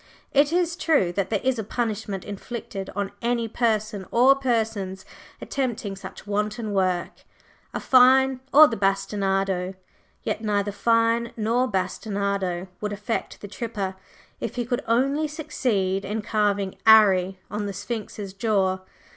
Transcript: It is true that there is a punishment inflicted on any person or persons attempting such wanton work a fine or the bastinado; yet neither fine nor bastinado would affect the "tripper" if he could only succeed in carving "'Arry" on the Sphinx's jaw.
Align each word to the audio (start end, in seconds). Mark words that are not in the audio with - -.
It 0.31 0.51
is 0.51 0.75
true 0.75 1.11
that 1.13 1.29
there 1.29 1.41
is 1.43 1.59
a 1.59 1.63
punishment 1.63 2.25
inflicted 2.25 2.89
on 2.95 3.11
any 3.21 3.47
person 3.47 4.07
or 4.09 4.33
persons 4.35 5.05
attempting 5.39 5.95
such 5.95 6.25
wanton 6.25 6.73
work 6.73 7.21
a 7.71 7.79
fine 7.79 8.39
or 8.51 8.65
the 8.67 8.75
bastinado; 8.77 9.75
yet 10.23 10.43
neither 10.43 10.71
fine 10.71 11.33
nor 11.37 11.67
bastinado 11.67 12.67
would 12.81 12.93
affect 12.93 13.41
the 13.41 13.47
"tripper" 13.47 13.95
if 14.39 14.55
he 14.55 14.65
could 14.65 14.81
only 14.87 15.27
succeed 15.27 16.03
in 16.03 16.23
carving 16.23 16.77
"'Arry" 16.87 17.39
on 17.51 17.67
the 17.67 17.71
Sphinx's 17.73 18.33
jaw. 18.33 18.79